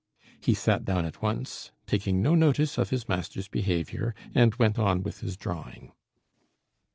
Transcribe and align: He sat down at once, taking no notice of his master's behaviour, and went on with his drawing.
He 0.39 0.55
sat 0.55 0.83
down 0.83 1.05
at 1.05 1.21
once, 1.21 1.69
taking 1.85 2.23
no 2.23 2.33
notice 2.33 2.79
of 2.79 2.89
his 2.89 3.07
master's 3.07 3.47
behaviour, 3.47 4.15
and 4.33 4.55
went 4.55 4.79
on 4.79 5.03
with 5.03 5.19
his 5.19 5.37
drawing. 5.37 5.91